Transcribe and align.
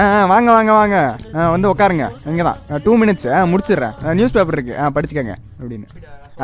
ஆ 0.00 0.02
வாங்க 0.32 0.48
வாங்க 0.56 0.72
வாங்க. 0.78 0.98
வந்து 1.54 1.70
உட்காருங்க 1.72 2.04
இங்கே 2.30 2.44
தான். 2.48 2.58
டூ 2.84 2.92
மினிட்ஸ் 3.00 3.26
முடிச்சிடுறேன். 3.52 3.96
நியூஸ் 4.18 4.34
பேப்பர் 4.36 4.56
இருக்குது 4.56 4.78
ஆ 4.82 4.86
படிச்சுக்கங்க 4.96 5.34
அப்படின்னு. 5.60 5.86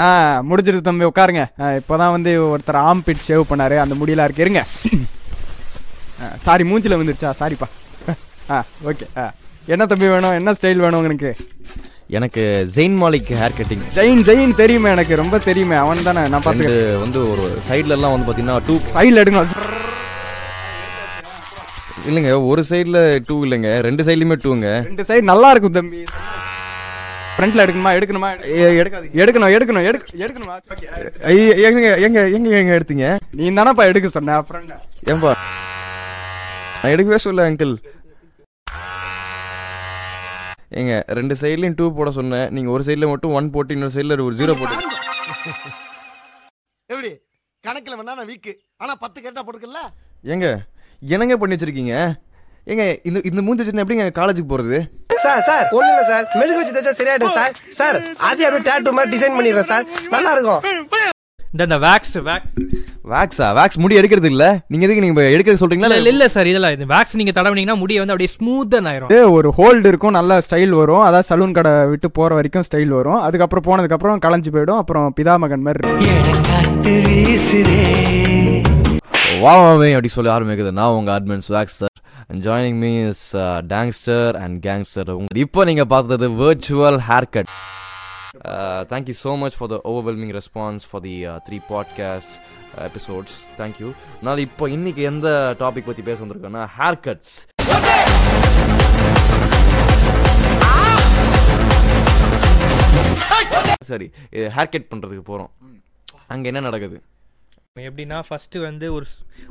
ஆ 0.03 0.07
முடிச்சிருது 0.49 0.83
தம்பி 0.89 1.09
உட்காருங்க 1.11 1.45
இப்போ 1.81 1.95
தான் 2.03 2.15
வந்து 2.17 2.33
ஒருத்தர் 2.53 2.81
ஆம் 2.89 3.05
பிட் 3.07 3.25
ஷேவ் 3.29 3.45
பண்ணார். 3.51 3.77
அந்த 3.85 3.97
முடியெல்லாம் 4.01 4.29
இருக்கு. 4.29 4.45
இருங்க. 4.47 4.63
சாரி 6.47 6.65
மூஞ்சில் 6.71 6.99
வந்துருச்சா 7.01 7.31
சாரிப்பா 7.41 7.69
ஆ 8.55 8.59
ஓகே 8.91 9.07
ஆ 9.23 9.25
என்ன 9.75 9.87
தம்பி 9.91 10.07
வேணும்? 10.13 10.37
என்ன 10.41 10.53
ஸ்டைல் 10.59 10.85
வேணும் 10.85 11.03
உனக்கு? 11.09 11.33
எனக்கு 12.19 12.43
Zayn 12.77 12.97
Malik 13.01 13.33
hair 13.41 13.57
cutting 13.59 13.83
Zayn 13.99 14.23
Zayn 14.29 14.55
தெரியுமே 14.61 14.89
எனக்கு. 14.97 15.15
ரொம்ப 15.23 15.39
தெரியுமே. 15.49 15.77
அவன் 15.85 16.07
தானே. 16.09 16.23
நான் 16.35 16.45
பார்த்துக்கிறேன். 16.47 17.03
வந்து 17.05 17.21
ஒரு 17.33 17.45
சைடுல 17.69 17.97
எல்லாம் 17.99 18.15
வந்து 18.15 18.29
பாத்தீங்கன்னா 18.29 18.59
டூ 18.69 18.77
சைடில் 18.97 19.23
எடுக்கணும் 19.23 19.87
இல்லைங்க 22.09 22.33
ஒரு 22.51 22.63
சைடுல 22.69 22.99
டூ 23.29 23.37
இல்லைங்க 23.45 23.71
ரெண்டு 23.87 24.03
சைடுலயுமே 24.07 24.37
டூங்க 24.43 24.69
ரெண்டு 24.89 25.05
சைடு 25.09 25.25
நல்லா 25.31 25.49
இருக்கும் 25.53 25.77
தம்பி. 25.79 26.01
ஃப்ரண்ட்ல 27.35 27.65
எடுக்கணுமா 27.65 27.91
எடுக்கணுமா? 27.97 28.29
எடுக்காதீங்க. 28.81 29.17
எடுக்கணும் 29.23 29.53
எடுக்கணும் 29.57 29.85
எடுக்க 29.89 30.23
எடுக்கணுமா? 30.25 30.55
எங்க 31.69 31.83
எங்க 32.07 32.19
எங்க 32.37 32.49
எங்க 32.61 32.73
எடுத்தீங்க? 32.79 33.09
நீ 33.39 33.51
தானப்பா 33.59 33.85
எடுக்க 33.91 34.09
சொன்ன 34.17 34.39
ஃப்ரெண்ட் 34.49 34.73
ஏன்பா? 35.13 35.33
நான் 36.81 36.93
எடுக்கவே 36.95 37.19
சொல்ல 37.27 37.47
அங்கிள் 37.51 37.75
ஏங்க 40.81 40.95
ரெண்டு 41.19 41.35
சைட்லயும் 41.41 41.77
டூ 41.79 41.85
போட 41.99 42.11
சொன்னேன் 42.19 42.49
நீங்க 42.57 42.71
ஒரு 42.75 42.83
சைடுல 42.89 43.07
மட்டும் 43.13 43.35
ஒன் 43.39 43.53
போட்டு 43.55 43.75
இன்னொரு 43.77 43.95
சைடுல 43.95 44.19
ஒரு 44.27 44.37
ஜீரோ 44.41 44.55
போட்டு. 44.61 44.75
எப்படி? 46.91 47.11
கணக்குல 47.65 47.97
வேணா 48.01 48.17
நான் 48.19 48.31
வீக்கு 48.33 48.53
ஆனா 48.83 48.93
பத்து 49.05 49.19
கேட்டா 49.21 49.43
போட்டுக்கல? 49.47 49.81
ஏங்க 50.33 50.49
என்னங்க 51.03 51.37
பண்ணி 51.41 51.57
வச்சிருக்கீங்க? 51.57 51.95
ஏங்க 52.73 52.85
இந்த 53.09 53.19
இந்த 53.29 53.41
மூஞ்சி 53.45 53.61
வச்சுருந்தா 53.63 53.85
எப்படிங்க 53.85 54.07
காலேஜுக்கு 54.21 54.53
போறது? 54.55 54.79
சார் 55.25 55.43
சார் 55.49 55.67
ஒண்ணு 55.77 55.91
இல்ல 55.93 56.03
சார். 56.11 56.25
மெழுகு 56.41 56.59
வச்சு 56.61 56.75
தச்சா 56.77 56.93
சரியாயிடும் 56.99 57.37
சார். 57.39 57.53
சார் 57.79 57.97
அதே 58.29 58.45
அப்படியே 58.49 58.65
டேட்டு 58.71 58.97
மாதிரி 58.97 59.13
டிசைன் 59.15 59.37
பண்ணிடுறேன் 59.39 59.71
சார். 59.73 59.87
நல்லா 60.15 60.33
இருக்கும். 60.37 60.61
இந்த 61.55 61.63
இந்த 61.69 61.77
வேக்ஸ் 61.85 62.17
வேக்ஸ் 62.29 62.57
வேக்ஸா 63.13 63.47
வேக்ஸ் 63.59 63.79
முடி 63.83 63.99
எடுக்கிறது 64.01 64.29
இல்ல? 64.33 64.45
நீங்க 64.71 64.85
எதுக்கு 64.87 65.05
நீங்க 65.05 65.23
எடுக்கிறது 65.35 65.61
சொல்றீங்களா? 65.63 65.99
இல்ல 66.01 66.13
இல்ல 66.15 66.27
சார் 66.35 66.51
இதெல்லாம் 66.51 66.75
இந்த 66.77 66.89
வேக்ஸ் 66.93 67.17
நீங்க 67.21 67.33
தடவினீங்கன்னா 67.39 67.79
முடிய 67.83 68.01
வந்து 68.03 68.15
அப்படியே 68.15 68.33
ஸ்மூத்தன் 68.35 68.89
ஆயிரும் 68.91 69.33
ஒரு 69.37 69.51
ஹோல்டு 69.59 69.91
இருக்கும் 69.93 70.17
நல்ல 70.19 70.41
ஸ்டைல் 70.49 70.75
வரும். 70.81 71.05
அதாவது 71.09 71.29
சலூன் 71.31 71.57
கடை 71.59 71.73
விட்டு 71.93 72.11
போற 72.19 72.35
வரைக்கும் 72.41 72.67
ஸ்டைல் 72.69 72.93
வரும். 72.99 73.21
அதுக்கப்புறம் 73.29 73.67
போனதுக்கப்புறம் 73.69 74.23
களைஞ்சு 74.27 74.53
போயிடும். 74.57 74.83
அப்புறம் 74.83 75.09
பிதாமகன் 75.21 75.67
மாதிரி 75.69 75.83
இருக்கும். 75.83 76.07
வா 79.41 79.53
அப்படி 79.71 80.11
சொல்லி 80.11 80.31
ஆரம்பிக்குது 80.35 80.71
நான் 80.79 80.95
உங்க 80.97 81.11
admin 81.17 81.45
swag 81.47 81.73
sir 81.75 81.95
and 82.29 82.41
joining 82.47 82.79
me 82.83 82.93
is 83.05 83.25
tangster 83.73 84.37
and 84.43 84.57
gangster 84.67 85.11
இப்போ 85.45 85.65
நீங்க 85.65 85.85
பார்த்தது 85.87 86.29
virtual 86.41 86.99
hair 87.09 87.29
cut 87.35 87.51
thank you 88.91 89.17
so 89.21 89.33
much 89.43 89.57
for 89.59 89.71
the 89.71 89.79
overwhelming 89.91 90.35
response 90.39 90.87
for 90.91 91.05
the 91.07 91.15
three 91.47 91.61
podcast 91.71 92.37
episodes 92.89 93.39
thank you 93.59 93.91
நான் 94.23 94.45
இப்போ 94.47 94.67
இன்னைக்கு 94.71 95.05
எந்த 95.13 95.29
டாபிக் 95.61 95.89
பற்றி 95.89 96.05
பேச 96.11 96.19
வந்திருக்கேன்னா 96.25 96.65
ஹேர் 96.79 97.01
கட்ஸ் 97.07 97.37
சரி 103.89 104.07
ஹேர் 104.55 104.73
கட் 104.73 104.91
பண்ணுறதுக்கு 104.91 105.25
போகிறோம் 105.25 105.53
அங்கே 106.29 106.49
என்ன 106.51 106.61
நடக்குது? 106.61 106.97
எப்படின்னா 107.87 108.19
ஃபர்ஸ்ட் 108.29 108.59
வந்து 108.69 108.89
ஒரு 108.97 109.07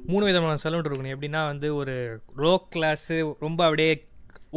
மூணு 0.10 0.26
விதமான 0.30 0.60
சலூன் 0.64 0.88
இருக்கணும். 0.90 1.16
எப்படின்னா 1.16 1.42
வந்து 1.52 1.70
ஒரு 1.82 1.96
லோ 2.46 2.54
கிளாஸ் 2.76 3.10
ரொம்ப 3.46 3.60
அப்படியே 3.70 3.92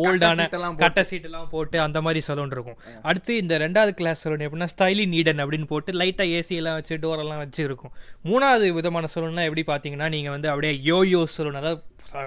ஓல்டான 0.03 0.45
கட்ட 0.83 1.03
சீட் 1.09 1.25
எல்லாம் 1.29 1.49
போட்டு. 1.53 1.77
அந்த 1.85 1.99
மாதிரி 2.05 2.21
சலூன் 2.27 2.53
இருக்கும். 2.57 2.77
அடுத்து 3.09 3.33
இந்த 3.37 3.55
ரெண்டாவது 3.59 3.93
கிளாஸ் 4.01 4.21
சலூன் 4.25 4.45
எப்படின்னா 4.47 4.69
ஸ்டைலி 4.75 5.05
நீடன் 5.15 5.43
அப்படின்னு 5.45 5.69
போட்டு 5.73 5.93
லைட்டா 6.01 6.27
ஏசி 6.37 6.55
எல்லாம் 6.61 6.77
வச்சு 6.79 6.97
டோர் 7.05 7.23
எல்லாம் 7.25 7.43
வச்சு 7.45 7.61
இருக்கும். 7.69 7.93
மூணாவது 8.31 8.69
விதமான 8.79 9.09
சலூன்னா 9.15 9.47
எப்படி 9.49 9.65
பாத்தீங்கன்னா 9.73 10.09
நீங்க 10.17 10.31
வந்து 10.37 10.51
அப்படியே 10.53 10.75
யோயோ 10.91 11.23
சலூன் 11.37 11.61
அதாவது 11.63 11.83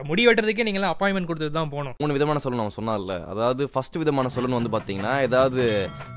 முடி 0.10 0.22
வெட்டுறதுக்கே 0.28 0.66
நீங்க 0.68 0.80
எல்லாம் 0.80 0.94
அப்பாயின்மெண்ட் 0.94 1.30
கொடுத்துட்டு 1.30 1.58
தான் 1.58 1.72
போகணும். 1.74 1.96
மூணு 2.02 2.16
விதமான 2.16 2.40
சலூன் 2.44 2.62
அவன் 2.64 2.76
சொன்னார்ல 2.78 3.16
அதாவது 3.32 3.64
ஃபர்ஸ்ட் 3.74 3.98
விதமான 4.02 4.30
சலூன் 4.36 4.56
வந்து 4.58 4.72
பார்த்தீங்கன்னா 4.76 5.14
ஏதாவது 5.28 5.64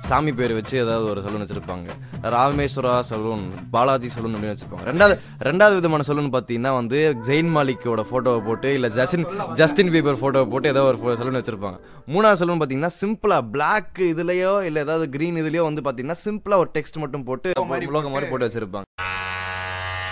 சாமி 0.08 0.32
பேர் 0.40 0.54
வச்சு 0.58 0.76
ஏதாவது 0.84 1.06
ஒரு 1.12 1.22
சலூன் 1.26 1.44
வச்சிருப்பாங்க. 1.44 1.88
ராமேஸ்வரா 2.36 2.94
சலூன் 3.10 3.44
பாலாஜி 3.74 4.10
சலூன் 4.16 4.36
அப்படின்னு 4.36 4.54
வச்சிருப்பாங்க. 4.54 4.86
ரெண்டாவது 4.90 5.16
ரெண்டாவது 5.48 5.78
விதமான 5.80 6.06
சலூன் 6.10 6.30
பார்த்தீங்கன்னா 6.36 6.72
வந்து 6.80 7.00
ஜெயின் 7.28 7.52
மாலிக்கோட 7.56 8.04
ஃபோட்டோவை 8.10 8.42
போட்டு 8.48 8.70
இல்லை 8.78 8.90
ஜஸ்டின் 8.98 9.26
ஜஸ்டின் 9.62 9.92
பீபர் 9.96 10.20
ஃபோட்டோவை 10.22 10.48
போட்டு 10.54 10.72
ஏதோ 10.74 10.84
ஒரு 10.92 11.16
சலூன் 11.22 11.40
வச்சிருப்பாங்க. 11.40 11.78
மூணாவது 12.14 12.40
சலூன் 12.42 12.60
பார்த்தீங்கன்னா 12.62 12.94
சிம்பிளா 13.00 13.40
பிளாக் 13.56 14.00
இதுலயோ 14.12 14.54
இல்லை 14.70 14.82
ஏதாவது 14.86 15.06
கிரீன் 15.16 15.40
இதுலயோ 15.44 15.64
வந்து 15.70 15.84
பார்த்தீங்கன்னா 15.86 16.20
சிம்பிளா 16.26 16.58
ஒரு 16.64 16.72
டெக்ஸ்ட் 16.78 17.02
மட்டும் 17.04 17.26
போட்டு 17.30 17.52
மாதிரி 17.72 17.88
போட்டு. 18.32 18.46
வச்சிருப்பாங்க. 18.48 18.84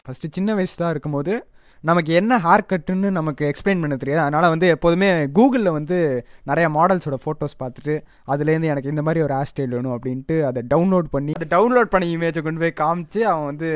ஃபர்ஸ்ட் 0.07 0.27
சின்ன 0.37 0.55
வயசு 0.57 0.75
தான் 0.81 0.91
இருக்கும்போது 0.95 1.35
நமக்கு 1.85 2.13
என்ன 2.13 2.39
ஹேர் 2.39 2.67
கட்டுன்னு 2.69 3.11
நமக்கு 3.11 3.45
எக்ஸ்பிளைன் 3.47 3.81
பண்ண 3.81 3.97
தெரியாது. 3.97 4.25
அதனால் 4.25 4.49
வந்து 4.49 4.67
எப்போதுமே 4.67 5.09
கூகுளில் 5.35 5.73
வந்து 5.73 5.99
நிறைய 6.43 6.69
மாடல்ஸோட 6.71 7.17
ஃபோட்டோஸ் 7.25 7.59
பார்த்துட்டு 7.63 7.95
அதுலேருந்து 8.29 8.65
எனக்கு 8.65 8.89
இந்த 8.89 9.03
மாதிரி 9.03 9.25
ஒரு 9.25 9.35
ஹேர் 9.35 9.51
ஸ்டைல் 9.51 9.69
வேணும் 9.69 9.95
அப்படின்ட்டு 9.97 10.37
அதை 10.45 10.63
டவுன்லோட் 10.75 11.09
பண்ணி 11.11 11.33
அதை 11.33 11.49
டவுன்லோட் 11.51 11.93
பண்ணி 11.95 12.17
இமேஜை 12.17 12.43
கொண்டு 12.43 12.61
போய் 12.61 12.79
காமிச்சு 12.81 13.19
அவன் 13.31 13.45
வந்து 13.45 13.71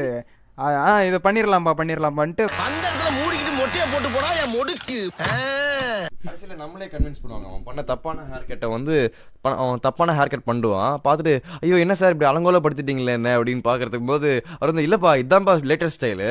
இதை 1.06 1.18
பண்ணிடலாம்ப்பா 1.24 1.74
பண்ணிடலாம்ப்பான்ட்டு 1.80 2.44
அந்த 2.64 2.86
இடத்துல 2.88 3.10
மூடிக்கிட்டு 3.18 3.52
மொட்டையை 3.58 3.86
போட்டு 3.92 4.08
போனா 4.14 4.30
என் 4.42 4.54
முடுக்கு. 4.54 4.98
கடைசியில் 6.24 6.56
நம்மளே 6.56 6.86
கன்வின்ஸ் 6.86 7.20
பண்ணுவாங்க. 7.22 7.46
அவன் 7.48 7.62
பண்ண 7.64 7.82
தப்பான 7.82 8.20
ஹேர் 8.30 8.48
கட்டை 8.48 8.68
வந்து 8.68 8.96
ப- 9.40 9.56
அவன் 9.56 9.78
தப்பான 9.82 10.12
ஹேர் 10.12 10.32
கட் 10.32 10.46
பண்ணுவான். 10.46 10.94
பார்த்துட்டு 11.04 11.34
ஐயோ 11.60 11.78
என்ன 11.78 11.94
சார் 11.94 12.12
இப்படி 12.12 12.30
அலங்கோலப்படுத்திட்டீங்களே 12.32 13.12
என்ன? 13.12 13.38
அப்படின்னு 13.38 13.62
பார்க்கறதுக்கு 13.68 14.06
போது 14.06 14.30
அவர் 14.58 14.72
வந்து 14.72 14.86
இல்லைப்பா 14.88 15.12
இதான்ப்பா 15.22 15.54
லேட்டஸ்ட் 15.70 15.98
ஸ்டைலு 16.00 16.30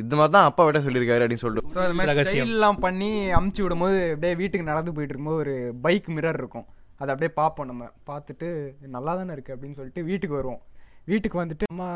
இது 0.00 0.16
மாதிரி 0.18 0.32
தான் 0.36 0.48
அப்பா 0.48 0.62
விட 0.66 0.78
சொல்லியிருக்காரு 0.86 1.22
அப்படின்னு 1.24 1.44
சொல்லிட்டு. 1.44 1.72
ஸோ 1.76 1.80
அது 1.84 1.94
மாதிரி 1.98 2.10
ரகசியம். 2.12 2.48
ஸ்டைல்லாம் 2.48 2.80
பண்ணி 2.86 3.10
அமுச்சு 3.38 3.62
விடும்போது 3.64 3.98
அப்படியே 4.14 4.34
வீட்டுக்கு 4.40 4.70
நடந்து 4.70 4.94
போயிட்டு 4.96 5.14
இருக்கும்போது 5.14 5.42
ஒரு 5.44 5.54
பைக் 5.86 6.08
மிரர் 6.16 6.40
இருக்கும். 6.42 6.66
அதை 7.00 7.08
அப்படியே 7.14 7.32
பார்ப்போம் 7.40 7.70
நம்ம. 7.70 7.84
பார்த்துட்டு 8.10 8.48
நல்லா 8.96 9.12
தானே 9.20 9.32
இருக்குது 9.36 9.56
அப்படின்னு 9.56 9.78
சொல்லிட்டு 9.80 10.02
வீட்டுக்கு 10.10 10.38
வருவோம். 10.40 10.62
வீட்டுக்கு 11.10 11.42
வந்துட்டு 11.42 11.68
அம்மா 11.72 11.90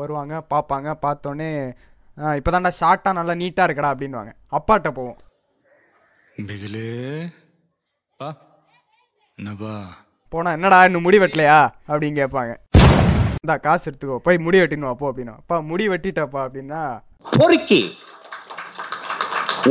வருவாங்க 0.00 0.34
பார்ப்பாங்க. 0.54 0.88
பார்த்தோன்னே 1.04 1.50
இப்போ 2.38 2.50
தான்டா 2.54 2.72
ஷார்ட்டாக 2.80 3.18
நல்லா 3.18 3.34
நீட்டாக 3.42 3.66
இருக்கடா 3.68 3.92
அப்படின்வாங்க 3.94 4.32
அப்பாட்ட 4.58 4.90
போவோம். 4.98 5.18
பிகிலு 6.48 6.86
பா 8.20 8.28
என்னப்பா 9.38 9.72
போனால் 10.32 10.56
என்னடா 10.56 10.78
இன்னும் 10.88 11.04
முடி 11.06 11.18
வெட்டலையா? 11.22 11.58
அப்படின்னு 11.88 12.20
கேட்பாங்க. 12.20 12.52
இந்தா 13.42 13.56
காசு 13.64 13.84
எடுத்துக்கோ. 13.88 14.16
போய் 14.26 14.44
முடி 14.44 14.60
வெட்டினு 14.60 14.92
அப்போ 14.92 15.08
அப்படின்னா 15.10 15.34
அப்பா 15.40 15.56
முடி 15.70 15.84
வெட்டிட்டப்பா 15.92 16.40
அப்படின்னா 16.46 16.82
பொறுக்கி. 17.24 17.82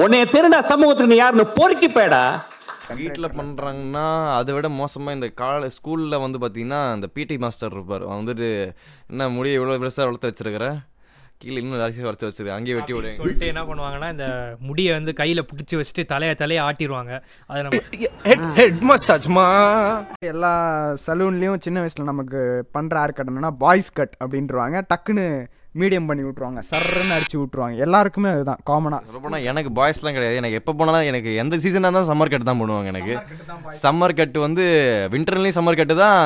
உன்னைய 0.01 0.23
திருடா 0.33 0.59
சமூகத்துக்கு 0.71 1.11
நீ 1.13 1.19
யாருன்னு 1.19 1.45
பொறுக்கி 1.59 1.89
போயடா. 1.97 2.23
வீட்டில் 3.01 3.33
பண்ணுறாங்கன்னா 3.37 4.05
அதை 4.37 4.53
விட 4.55 4.67
மோசமாக 4.79 5.17
இந்த 5.17 5.27
கால 5.41 5.69
ஸ்கூலில் 5.75 6.23
வந்து 6.23 6.37
பார்த்தீங்கன்னா 6.43 6.81
இந்த 6.95 7.07
பிடி 7.17 7.35
மாஸ்டர் 7.43 7.75
இருப்பார். 7.77 8.03
அவன் 8.07 8.21
வந்துட்டு 8.21 8.49
என்ன 9.11 9.29
முடியை 9.35 9.57
இவ்வளோ 9.59 9.77
பெருசாக 9.83 10.07
வளர்த்து 10.09 10.31
வச்சிருக்கிற? 10.31 10.67
கீழே 11.41 11.55
இன்னும் 11.61 11.81
நிறைய 11.83 12.03
வளர்த்து 12.07 12.27
வச்சிருக்க. 12.27 12.57
அங்கேயே 12.57 12.75
வெட்டி 12.77 12.93
விடுங்க 12.95 13.21
சொல்லிட்டு 13.21 13.49
என்ன 13.51 13.61
பண்ணுவாங்கன்னா 13.69 14.09
இந்த 14.15 14.27
முடியை 14.67 14.91
வந்து 14.97 15.13
கையில 15.21 15.41
பிடிச்சி 15.49 15.75
வச்சுட்டு 15.79 16.03
தலைய 16.11 16.33
தலைய 16.41 16.59
ஆட்டிடுவாங்க 16.67 17.13
அதை 17.49 17.61
நம்ம 17.65 17.81
ஹெட் 18.59 18.83
மசாஜ்மா 18.91 19.47
எல்லா 20.33 20.53
சலூன்லேயும் 21.05 21.63
சின்ன 21.65 21.79
வயசில் 21.83 22.11
நமக்கு 22.11 22.41
பண்ணுற 22.77 23.01
ஹேர் 23.03 23.17
கட் 23.17 23.31
என்னன்னா 23.31 23.53
பாய்ஸ் 23.65 23.97
கட் 23.99 24.15
அப்படின்றவாங்க. 24.23 24.79
டக்குன்னு 24.93 25.27
மீடியம் 25.79 26.07
பண்ணி 26.09 26.23
விட்ருவாங்க 26.25 26.61
சர்ன்னு 26.71 27.13
அடிச்சு 27.15 27.37
விட்ருவாங்க 27.41 27.83
எல்லாருக்குமே 27.85 28.31
அதுதான் 28.35 28.59
காமனாக 28.69 29.07
சொல்லப்போனா 29.07 29.39
எனக்கு 29.51 29.69
பாய்ஸ்லாம் 29.79 30.15
கிடையாது. 30.17 30.39
எனக்கு 30.41 30.59
எப்போ 30.59 30.73
போனாலும் 30.79 31.07
எனக்கு 31.11 31.31
எந்த 31.43 31.57
சீசனாக 31.63 31.87
இருந்தாலும் 31.87 32.11
சம்மர் 32.11 32.31
கட் 32.33 32.49
தான் 32.49 32.59
பண்ணுவாங்க 32.61 32.91
எனக்கு. 32.93 33.15
சம்மர் 33.85 34.17
கட்டு 34.19 34.39
வந்து 34.47 34.65
வின்டர்லேயும் 35.13 35.57
சம்மர் 35.59 35.79
கட்டு 35.79 35.95
தான் 36.03 36.19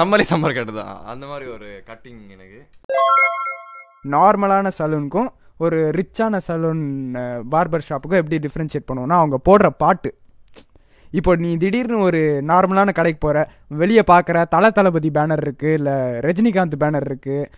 சம்மர்லேயும் 0.00 0.32
சம்மர் 0.34 0.56
கட்டு 0.58 0.74
தான். 0.82 0.94
அந்த 1.12 1.24
மாதிரி 1.32 1.48
ஒரு 1.56 1.70
கட்டிங் 1.90 2.22
எனக்கு. 2.36 2.60
நார்மலான 4.14 4.72
சலூனுக்கும் 4.78 5.30
ஒரு 5.64 5.78
ரிச்சான 5.98 6.40
சலூன் 6.46 6.84
பார்பர் 7.52 7.86
ஷாப்புக்கும் 7.88 8.20
எப்படி 8.22 8.38
டிஃப்ரென்ஷியேட் 8.46 8.88
பண்ணுவோம்னா 8.88 9.18
அவங்க 9.22 9.36
போடுற 9.48 9.68
பாட்டு 9.82 10.10
இப்போ 11.18 11.32
நீ 11.42 11.50
திடீர்னு 11.56 11.98
ஒரு 12.06 12.20
நார்மலான 12.50 12.92
கடைக்கு 12.98 13.20
போகிற 13.24 13.40
வெளியே 13.80 14.02
பார்க்குற 14.12 14.44
தல 14.54 14.70
தளபதி 14.70 15.10
பேனர் 15.16 15.42
இருக்குது 15.46 15.76
இல்லை 15.78 15.94
ரஜினிகாந்த் 16.26 16.76
பேனர் 16.82 17.06
இருக்குது 17.10 17.48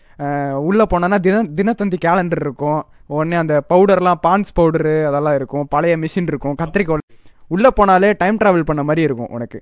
உள்ளே 0.69 0.87
போனோன்னா 0.93 1.21
தின 1.27 1.43
தினத்தந்தி 1.59 1.99
கேலண்டர் 2.07 2.45
இருக்கும் 2.47 2.81
உடனே 3.17 3.37
அந்த 3.43 3.55
பவுடர்லாம் 3.73 4.23
பான்ஸ் 4.27 4.57
பவுடரு 4.59 4.97
அதெல்லாம் 5.11 5.39
இருக்கும் 5.41 5.69
பழைய 5.75 5.97
மிஷின் 6.05 6.31
இருக்கும் 6.33 6.57
கத்திரிக்கோல் 6.63 7.05
உள்ளே 7.51 7.71
போனாலே 7.79 8.11
டைம் 8.23 8.41
ட்ராவல் 8.41 8.69
பண்ண 8.71 8.83
மாதிரி 8.89 9.03
இருக்கும் 9.09 9.31
உனக்கு. 9.37 9.59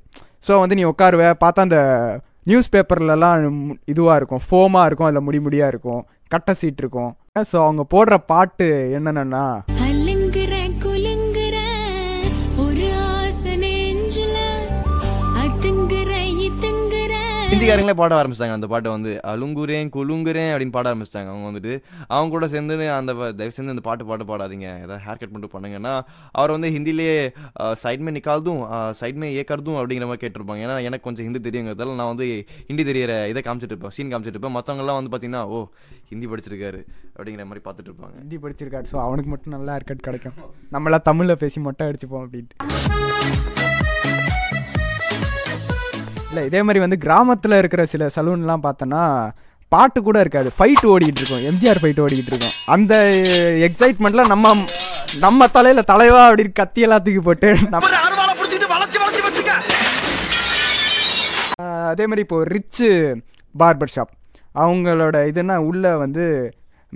ஸோ 0.46 0.52
வந்து 0.62 0.78
நீ 0.78 0.84
உட்காருவ 0.92 1.28
பார்த்தா 1.42 1.66
அந்த 1.66 1.80
நியூஸ் 2.44 2.72
பேப்பர்லலாம் 2.74 3.44
இதுவாக 3.92 4.18
இருக்கும் 4.20 4.42
ஃபோமாக 4.46 4.88
இருக்கும் 4.88 5.08
அதில் 5.08 5.26
முடி 5.28 5.38
முடியாக 5.46 5.72
இருக்கும் 5.74 6.02
கட்டை 6.34 6.54
சீட் 6.60 6.82
இருக்கும். 6.82 7.12
ஸோ 7.50 7.56
அவங்க 7.64 7.82
போடுற 7.94 8.16
பாட்டு 8.32 8.68
என்னென்னா 8.98 9.44
ஹிந்திக்காரங்களே 17.56 17.92
பாட 17.98 18.14
ஆரம்பிச்சிட்டாங்க. 18.20 18.56
அந்த 18.58 18.68
பாட்டை 18.70 18.88
வந்து 18.94 19.12
அலுங்குறேன் 19.30 19.90
குலுங்குரேன் 19.94 20.50
அப்படின்னு 20.54 20.74
பாட 20.74 20.86
ஆரம்பிச்சிட்டாங்க. 20.90 21.28
அவங்க 21.32 21.46
வந்துட்டு 21.48 21.72
அவங்க 22.14 22.30
கூட 22.34 22.46
சேர்ந்து 22.54 22.74
அந்த 22.96 23.12
தயவு 23.38 23.54
சேர்ந்து 23.56 23.74
அந்த 23.74 23.84
பாட்டு 23.86 24.06
பாட்டு 24.10 24.24
பாடாதீங்க. 24.30 24.66
ஏதாவது 24.84 25.02
ஹேர் 25.04 25.20
கட் 25.20 25.32
பண்ணிட்டு 25.34 25.54
பண்ணுங்கன்னா 25.54 25.94
அவர் 26.40 26.52
வந்து 26.54 26.68
ஹிந்திலேயே 26.74 27.14
சைட்மே 27.82 28.12
நிக்கால்தும் 28.16 28.60
சைட் 29.00 29.22
அப்படிங்கிற 29.80 30.08
மாதிரி 30.10 30.22
கேட்டிருப்பாங்க. 30.24 30.62
ஏன்னா 30.66 30.76
எனக்கு 30.88 31.06
கொஞ்சம் 31.08 31.26
ஹிந்தி 31.28 31.42
தெரியுங்கிறதால 31.48 31.96
நான் 32.00 32.12
வந்து 32.12 32.26
ஹிந்தி 32.70 32.84
தெரியற 32.90 33.14
இதை 33.32 33.42
காமிச்சிட்டு 33.46 33.74
இருப்பேன். 33.74 33.94
சீன் 33.98 34.12
காமிச்சிட்டு 34.14 34.38
இருப்பேன். 34.38 34.56
மற்றவங்கலாம் 34.58 34.98
வந்து 35.00 35.12
பார்த்தீங்கன்னா 35.14 35.44
ஓ 35.54 35.64
ஹிந்தி 36.12 36.28
படிச்சிருக்காரு 36.32 36.82
அப்படிங்கிற 37.16 37.46
மாதிரி 37.52 37.64
பார்த்துட்டு 37.68 37.90
இருப்பாங்க. 37.92 38.16
ஹிந்தி 38.24 38.40
படிச்சிருக்காரு. 38.46 38.88
ஸோ 38.92 38.98
அவனுக்கு 39.06 39.32
மட்டும் 39.34 39.56
நல்லா 39.58 39.74
ஹேர் 39.76 39.88
கட் 39.92 40.06
கிடைக்கும். 40.08 40.36
நம்மளாம் 40.76 41.08
தமிழில் 41.10 41.40
பேசி 41.44 41.60
மொட்டை 41.68 41.88
அடிச்சுப்போம் 41.90 42.26
அப்படின்ட்டு. 42.26 43.65
இல்லை 46.36 46.48
இதே 46.50 46.60
மாதிரி 46.66 46.80
வந்து 46.82 46.96
கிராமத்தில் 47.04 47.54
இருக்கிற 47.58 47.82
சில 47.92 48.06
சலூன்லாம் 48.14 48.64
பார்த்தோன்னா 48.64 49.02
பாட்டு 49.72 49.98
கூட 50.06 50.16
இருக்காது. 50.24 50.48
ஃபைட் 50.56 50.84
ஓடிக்கிட்டு 50.92 51.20
இருக்கும். 51.22 51.44
எம்ஜிஆர் 51.50 51.80
ஃபைட் 51.82 52.00
ஓடிக்கிட்டு 52.02 52.32
இருக்கும். 52.32 52.56
அந்த 52.74 52.94
எக்ஸைட்மெண்ட்ல 53.68 54.24
நம்ம 54.32 54.52
நம்ம 55.22 55.46
தலையில 55.54 55.82
தலைவா 55.92 56.20
அப்படின்னு 56.28 56.52
கத்தி 56.60 56.84
எல்லாம் 56.86 57.02
தூக்கி 57.06 57.22
போட்டு 57.28 57.48
அதே 61.92 62.04
மாதிரி 62.10 62.24
இப்போ 62.26 62.38
ரிச்சு 62.54 62.88
பார்பர் 63.62 63.94
ஷாப் 63.94 64.12
அவங்களோட 64.62 65.16
இதுனா 65.32 65.56
உள்ள 65.70 65.96
வந்து 66.04 66.24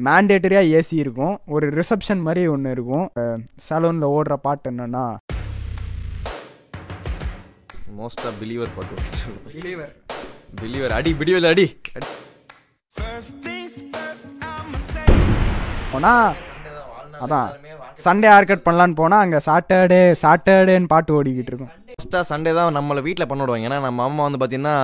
மேண்டேட்டரியாக 0.07 0.73
ஏசி 0.79 0.97
இருக்கும். 1.05 1.35
ஒரு 1.55 1.67
ரிசப்ஷன் 1.79 2.23
மாதிரி 2.27 2.43
ஒன்று 2.55 2.71
இருக்கும். 2.77 3.07
சலூனில் 3.69 4.13
ஓடுற 4.17 4.35
பாட்டு 4.47 4.69
என்னன்னா 4.71 5.05
மோஸ்டா 7.99 8.31
பிலீவர் 8.43 8.69
பாட்டு 8.77 8.95
பிலீவர் 10.63 10.91
அடி 10.91 11.15
பிடிவில் 11.15 11.45
அடி. 11.45 11.81
அடி. 11.95 12.07
அதான். 17.21 17.51
சண்டே 18.05 18.29
ஹேர் 18.33 18.49
கட் 18.51 18.65
பண்ணலான்னு 18.67 18.97
போனால் 19.01 19.23
அங்கே 19.25 19.39
சாட்டர்டே 19.47 20.01
சாட்டர்டேன்னு 20.23 20.91
பாட்டு 20.93 21.15
ஓடிக்கிட்டு 21.17 21.51
இருக்கும். 21.53 21.71
ஃபஸ்ட்டாக 21.99 22.25
சண்டே 22.31 22.51
தான் 22.59 22.77
நம்மளை 22.77 23.01
வீட்டில் 23.07 23.29
பண்ண 23.31 23.41
விடுவாங்க 23.43 23.67
ஏன்னா 23.69 23.79
நம்ம 23.87 24.05
அம்மா 24.09 24.23
வந்து 24.27 24.39
பார்த்தீங்கன்னா 24.41 24.75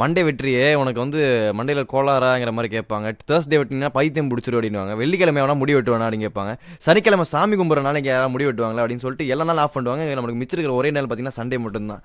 மண்டே 0.00 0.22
வெற்றியே 0.28 0.66
உனக்கு 0.82 1.00
வந்து 1.04 1.20
மண்டேல 1.58 1.82
கோளாறாங்கிற 1.92 2.50
மாதிரி 2.56 2.70
கேட்பாங்க. 2.76 3.08
தேர்ஸ்டே 3.30 3.58
வெட்டினா 3.60 3.90
பைத்தியம் 3.96 4.30
பிடிச்சிரு 4.32 4.58
அப்படின்னுவாங்க. 4.58 4.94
வெள்ளிக்கிழமை 5.00 5.42
வேணா 5.42 5.56
முடி 5.62 5.74
வெட்டுவானா 5.76 6.06
அப்படின்னு 6.06 6.28
கேட்பாங்க. 6.28 6.54
சனிக்கிழமை 6.86 7.26
சாமி 7.32 7.56
கும்பிட்ற 7.60 7.82
நாளைக்கு 7.88 8.10
யாராவது 8.12 8.34
முடி 8.34 8.46
வெட்டுவாங்களா? 8.48 8.84
அப்படின்னு 8.84 9.04
சொல்லிட்டு 9.06 9.30
எல்லா 9.34 9.46
நாள் 9.50 9.62
ஆஃப் 9.64 9.76
பண்ணுவாங்க. 9.78 10.06
நமக்கு 10.20 10.40
மிச்சிருக்கிற 10.42 10.74
ஒரே 10.80 10.92
நாள் 10.96 11.08
பார்த்தீங்கன்னா 11.10 11.38
சண்டே 11.40 11.58
மட்டும்தான். 11.66 12.02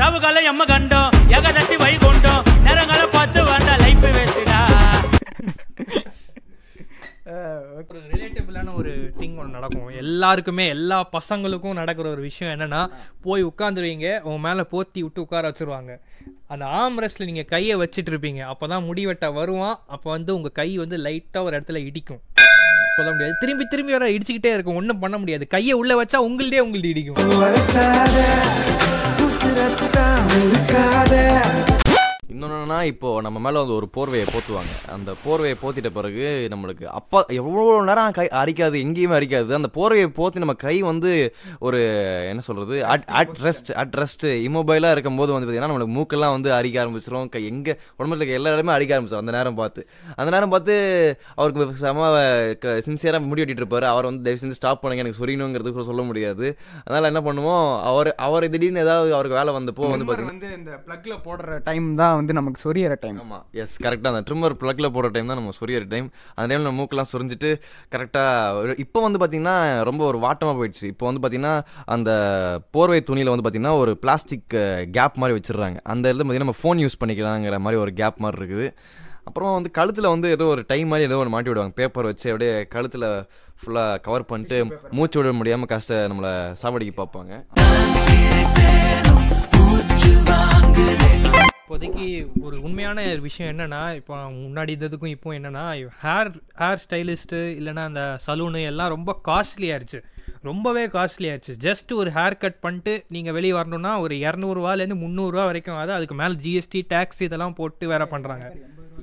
ராவுகால 0.00 0.40
எம்ம 0.52 0.62
கண்டோம் 0.72 1.10
ஏகாதசி 1.36 1.76
வைகுண்டம் 1.84 2.42
நேரங்கால 2.66 3.02
நடக்கும். 9.68 9.96
எல்லாருக்குமே 9.96 10.68
எல்லா 10.68 11.08
பசங்களுக்கும் 11.12 11.72
நடக்கிற 11.72 12.10
ஒரு 12.10 12.20
விஷயம் 12.20 12.60
என்னன்னா 12.60 12.90
போய் 13.22 13.44
உட்காந்துருவீங்க 13.44 14.20
உங்க 14.20 14.48
மேலே 14.48 14.60
போத்தி 14.60 15.00
விட்டு 15.00 15.20
உட்கார 15.20 15.48
வச்சிருவாங்க. 15.48 16.00
அந்த 16.46 16.64
ஆம் 16.64 17.02
ரெஸ்ட்ல 17.02 17.24
நீங்க 17.24 17.42
கையை 17.42 17.76
வச்சுட்டு 17.76 18.10
இருப்பீங்க. 18.10 18.52
அப்பதான் 18.52 18.86
முடிவெட்ட 18.90 19.32
வருவான். 19.32 19.80
அப்போ 19.86 20.10
வந்து 20.10 20.34
உங்க 20.34 20.48
கை 20.48 20.76
வந்து 20.76 20.96
லைட்டா 20.96 21.42
ஒரு 21.42 21.60
இடத்துல 21.60 21.84
இடிக்கும். 21.84 22.20
சொல்ல 22.96 23.10
முடியாது. 23.10 23.36
திரும்பி 23.40 23.66
திரும்பி 23.66 23.92
வர 23.92 24.08
இடிச்சுக்கிட்டே 24.08 24.52
இருக்கும். 24.52 24.74
ஒன்றும் 24.74 24.98
பண்ண 24.98 25.18
முடியாது. 25.18 25.46
கையை 25.46 25.72
உள்ள 25.72 26.02
வச்சா 26.02 26.16
உங்கள்டே 26.16 26.60
உங்கள்ட்ட 26.66 26.84
இடிக்கும். 26.84 27.14
இன்னொன்னுனா 32.36 32.78
இப்போ 32.90 33.10
நம்ம 33.24 33.38
மேலே 33.44 33.58
வந்து 33.62 33.74
ஒரு 33.76 33.86
போர்வையை 33.94 34.24
போத்துவாங்க. 34.32 34.72
அந்த 34.94 35.10
போர்வையை 35.22 35.56
போத்திட்ட 35.60 35.90
பிறகு 35.98 36.24
நம்மளுக்கு 36.52 36.84
அப்பா 36.98 37.20
எவ்வளோ 37.40 37.62
நேரம் 37.88 38.16
கை 38.18 38.26
அரிக்காது 38.40 38.76
எங்கேயுமே 38.86 39.14
அரிக்காது. 39.18 39.54
அந்த 39.58 39.68
போர்வையை 39.76 40.08
போத்தி 40.18 40.42
நம்ம 40.42 40.54
கை 40.64 40.74
வந்து 40.88 41.10
ஒரு 41.66 41.78
என்ன 42.30 42.42
சொல்றது 42.48 42.74
at 42.94 43.06
at 43.20 43.32
rest 43.46 43.70
at 43.82 43.94
rest 44.00 44.26
இமொபைலாக 44.48 44.96
இருக்கும்போது 44.96 45.32
வந்து 45.34 45.46
பார்த்தீங்கன்னா 45.46 45.70
நம்மளுக்கு 45.72 45.96
மூக்கெல்லாம் 45.98 46.34
வந்து 46.36 46.50
அரிக்க 46.58 46.82
ஆரம்பிச்சிரும். 46.82 47.30
கை 47.36 47.42
எங்கே 47.52 47.74
உடம்புல 47.98 48.20
இருக்க 48.20 48.40
எல்லா 48.40 48.52
இடமே 48.56 48.74
அரிக்க 48.76 48.96
ஆரம்பிச்சிடும் 48.96 49.24
அந்த 49.24 49.34
நேரம் 49.38 49.58
பார்த்து. 49.62 49.84
அந்த 50.18 50.28
நேரம் 50.36 50.52
பார்த்து 50.56 50.76
அவருக்கு 51.38 51.78
செம 51.84 52.10
சின்சியராக 52.88 53.22
முடி 53.30 53.42
வெட்டிட்டு 53.44 53.64
இருப்பாரு. 53.64 53.88
அவர் 53.94 54.10
வந்து 54.10 54.24
தயவு 54.28 54.42
செஞ்சு 54.42 54.58
ஸ்டாப் 54.60 54.82
பண்ணுங்க. 54.82 55.04
எனக்கு 55.06 55.20
சொரியணுங்கிறது 55.22 55.74
கூட 55.78 55.86
சொல்ல 55.90 56.04
முடியாது. 56.10 56.46
அதனால 56.84 57.12
என்ன 57.14 57.24
பண்ணுவோம்? 57.30 57.66
அவர் 57.92 58.12
அவர் 58.28 58.50
திடீர்னு 58.56 58.84
ஏதாவது 58.86 59.16
அவருக்கு 59.16 59.40
வேலை 59.40 59.56
வந்தப்போ 59.58 59.90
வந்து 59.94 60.08
பார்த்தீங்கன்னா 60.10 60.36
வந்து 60.36 60.52
இந்த 60.60 60.72
பிளக்ல 60.86 61.16
போடுற 61.26 61.58
டைம் 61.70 61.88
தான் 62.02 62.24
வந்து 62.26 62.38
நமக்கு 62.38 62.60
சொரியற 62.64 62.94
டைம் 63.02 63.18
ஆமாம் 63.22 63.42
எஸ் 63.62 63.74
கரெக்டாக 63.84 64.10
அந்த 64.12 64.22
ட்ரிம்மர் 64.28 64.54
ப்ளக்கில் 64.60 64.92
போடுற 64.94 65.08
டைம் 65.14 65.28
தான் 65.30 65.38
நம்ம 65.40 65.52
சொரியற 65.58 65.84
டைம் 65.92 66.06
அந்த 66.34 66.46
டைமில் 66.50 66.66
நம்ம 66.68 66.78
மூக்கெல்லாம் 66.80 67.10
சொரிஞ்சிட்டு 67.12 67.50
கரெக்டாக 67.94 68.74
இப்போ 68.84 69.00
வந்து 69.06 69.18
பார்த்திங்கன்னா 69.22 69.56
ரொம்ப 69.88 70.02
ஒரு 70.10 70.18
வாட்டமாக 70.24 70.56
போயிடுச்சு. 70.58 70.86
இப்போ 70.92 71.06
வந்து 71.08 71.20
பார்த்திங்கன்னா 71.22 71.54
அந்த 71.96 72.10
போர்வை 72.76 73.00
துணியில் 73.10 73.32
வந்து 73.32 73.44
பார்த்திங்கன்னா 73.46 73.74
ஒரு 73.82 73.94
பிளாஸ்டிக் 74.02 74.56
கேப் 74.96 75.20
மாதிரி 75.22 75.36
வச்சிடுறாங்க. 75.38 75.78
அந்த 75.94 76.04
இடத்துல 76.08 76.24
பார்த்திங்கன்னா 76.24 76.48
நம்ம 76.48 76.60
ஃபோன் 76.62 76.82
யூஸ் 76.84 77.00
பண்ணிக்கலாங்கிற 77.02 77.58
மாதிரி 77.66 77.80
ஒரு 77.84 77.94
கேப் 78.02 78.20
மாதிரி 78.26 78.40
இருக்குது. 78.42 78.68
அப்புறம் 79.28 79.56
வந்து 79.58 79.70
கழுத்தில் 79.78 80.12
வந்து 80.14 80.28
ஏதோ 80.36 80.44
ஒரு 80.56 80.64
டைம் 80.72 80.90
மாதிரி 80.92 81.08
ஏதோ 81.10 81.20
ஒன்று 81.22 81.34
மாட்டி 81.36 81.50
விடுவாங்க. 81.52 81.74
பேப்பர் 81.80 82.10
வச்சு 82.10 82.28
அப்படியே 82.32 82.52
கழுத்தில் 82.74 83.08
ஃபுல்லாக 83.60 84.02
கவர் 84.06 84.28
பண்ணிட்டு 84.32 84.58
மூச்சு 84.98 85.18
விட 85.20 85.32
முடியாமல் 85.40 85.72
கஷ்ட 85.74 86.02
நம்மளை 86.12 86.34
சாவடிக்க 86.62 86.94
பார்ப்பாங்க. 87.02 87.42
ஒரு 92.40 92.62
உண்மையான 92.62 93.04
விஷயம் 93.20 93.50
என்னன்னா 93.52 93.94
இப்போ 93.94 94.16
முன்னாடி 94.36 94.72
இருந்ததுக்கும் 94.74 95.06
இப்போ 95.06 95.30
என்னன்னா 95.32 95.64
ஹேர் 96.02 96.30
ஹேர் 96.58 96.82
ஸ்டைலிஸ்ட்டு 96.84 97.40
இல்லைன்னா 97.58 97.82
அந்த 97.82 98.18
சலூனு 98.26 98.62
எல்லாம் 98.62 98.88
ரொம்ப 98.88 99.20
காஸ்ட்லி 99.28 99.68
ஆயிடுச்சு 99.70 100.00
ரொம்பவே 100.42 100.86
காஸ்ட்லி 100.88 101.28
ஆயிடுச்சு 101.28 101.54
ஜஸ்ட் 101.64 101.92
ஒரு 101.92 102.10
ஹேர் 102.10 102.38
கட் 102.38 102.60
பண்ணிட்டு 102.60 103.04
நீங்கள் 103.08 103.32
வெளியே 103.32 103.52
வரணும்னா 103.52 104.00
ஒரு 104.00 104.14
இரநூறுவாலேருந்து 104.20 105.02
முந்நூறுரூவா 105.02 105.44
வரைக்கும் 105.44 105.76
ஆகுது 105.76 105.92
அதுக்கு 105.92 106.14
மேலே 106.14 106.34
ஜிஎஸ்டி 106.36 106.82
டேக்ஸ் 106.88 107.22
இதெல்லாம் 107.22 107.54
போட்டு 107.54 107.86
வேற 107.86 108.04
பண்ணுறாங்க 108.10 108.46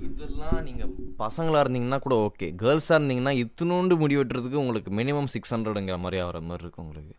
இதெல்லாம் 0.07 0.63
நீங்கள் 0.63 0.91
பசங்களாக 1.19 1.63
இருந்தீங்கன்னா 1.65 1.99
கூட 1.99 2.15
ஓகே 2.27 2.47
கேர்ள்ஸாக 2.55 2.97
இருந்தீங்கன்னா 2.99 3.33
இத்தினோண்டு 3.37 3.97
முடி 3.97 4.17
வெட்டுறதுக்கு 4.17 4.55
உங்களுக்கு 4.55 4.91
மினிமம் 4.91 5.25
சிக்ஸ் 5.25 5.53
ஹண்ட்ரடுங்கிற 5.53 5.97
மாதிரி 5.97 6.19
ஆகிற 6.21 6.41
மாதிரி 6.41 6.63
இருக்கும் 6.63 6.85
உங்களுக்கு. 6.85 7.13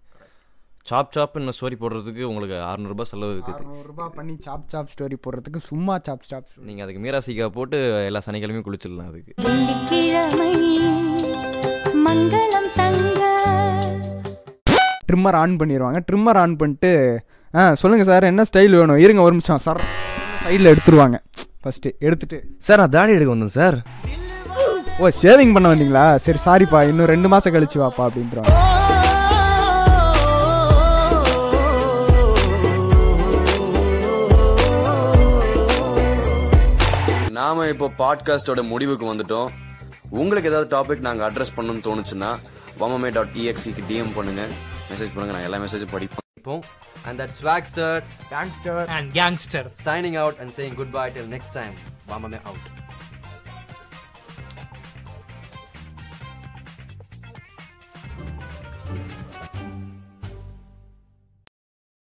சாப் 0.87 1.13
சாப் 1.17 1.37
என்ன 1.41 1.53
ஸ்டோரி 1.57 1.77
போடுறதுக்கு 1.83 2.23
உங்களுக்கு 2.31 2.56
அறநூறுபா 2.70 3.05
செலவு 3.11 3.31
இருக்குது. 3.35 3.63
ரூபாய் 3.91 4.11
பண்ணி 4.17 4.35
சாப் 4.47 4.65
சாப் 4.73 4.91
ஸ்டோரி 4.93 5.17
போடுறதுக்கு 5.25 5.61
சும்மா 5.69 5.94
சாப் 6.06 6.27
சாப் 6.31 6.49
நீங்கள் 6.69 6.85
அதுக்கு 6.85 7.01
மீராசிக்கா 7.05 7.47
போட்டு 7.55 7.79
எல்லா 8.08 8.20
சனிக்கிழமையும் 8.27 8.67
குளிச்சிடலாம் 8.67 9.08
அதுக்கு. 9.13 9.32
வெள்ளிக்கிழமை 9.47 10.51
மங்களம் 12.06 12.69
தங்க. 12.79 13.23
ட்ரிம்மர் 15.08 15.39
ஆன் 15.43 15.56
பண்ணிடுவாங்க 15.63 16.03
ட்ரிம்மர் 16.11 16.41
ஆன் 16.43 16.58
பண்ணிட்டு 16.63 16.93
ஆ 17.55 17.65
சொல்லுங்கள் 17.82 18.11
சார் 18.11 18.29
என்ன 18.32 18.44
ஸ்டைல் 18.51 18.77
வேணும்? 18.81 19.01
இருங்க 19.05 19.23
ஒரு 19.27 19.35
நிமிஷம். 19.37 19.63
சார் 19.67 19.82
சைடில் 20.44 20.70
எடுத்துருவாங்க. 20.73 21.17
ஃபஸ்ட்டு 21.65 21.94
எடுத்துட்டு. 22.06 22.39
சார் 22.69 22.81
நான் 22.82 22.94
தாடி 22.99 23.17
எடுக்க 23.17 23.32
வந்தேன் 23.35 23.56
சார் 23.61 23.79
ஓ 25.03 25.08
ஷேவிங் 25.23 25.55
பண்ண 25.56 25.67
வந்தீங்களா? 25.73 26.06
சரி 26.27 26.41
சாரிப்பா 26.47 26.81
இன்னும் 26.91 27.11
ரெண்டு 27.15 27.31
மாதம் 27.35 27.55
கழிச்சு 27.56 27.79
வாப்பா 27.85 28.03
அப்படின்றாங்க. 28.08 28.53
நாம 37.44 37.65
இப்போ 37.69 37.86
பாட்காஸ்டோட 37.98 38.60
முடிவுக்கு 38.69 39.06
வந்துட்டோம். 39.15 39.48
உங்களுக்கு 40.20 40.51
ஏதாவது 40.51 40.69
டாபிக் 40.77 41.06
நாங்கள் 41.06 41.27
அட்ரஸ் 41.31 41.55
பண்ணணும்னு 41.56 41.82
தோணுச்சுன்னா 41.86 42.31
வமமே 42.81 43.10
டாட் 43.17 43.34
இஎக்ஸிக்கு 43.43 43.82
டிஎம் 43.89 44.13
பண்ணுங்க. 44.15 44.43
மெசேஜ் 44.91 45.13
பண்ணுங்க 45.15 45.32
நான் 45.34 45.46
எல்லா 45.48 45.58
மெசேஜும் 45.65 45.93
படிப்போம். 45.94 46.65
And 47.06 47.20
that 47.20 47.34
swagster 47.41 47.98
gangster 48.32 48.86
and 48.96 49.13
gangster 49.20 49.69
signing 49.89 50.17
out 50.22 50.41
and 50.41 50.51
saying 50.56 50.74
goodbye 50.81 51.10
till 51.17 51.29
next 51.36 51.53
time. 51.58 51.74
Vamame 52.13 52.41
out. 52.51 52.83